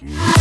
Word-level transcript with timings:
Yeah. 0.00 0.24